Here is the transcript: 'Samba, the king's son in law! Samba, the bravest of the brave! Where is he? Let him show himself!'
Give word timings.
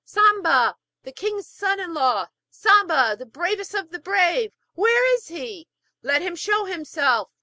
'Samba, 0.03 0.75
the 1.03 1.11
king's 1.11 1.45
son 1.47 1.79
in 1.79 1.93
law! 1.93 2.25
Samba, 2.49 3.15
the 3.15 3.25
bravest 3.27 3.75
of 3.75 3.91
the 3.91 3.99
brave! 3.99 4.51
Where 4.73 5.05
is 5.13 5.27
he? 5.27 5.67
Let 6.01 6.23
him 6.23 6.35
show 6.35 6.65
himself!' 6.65 7.29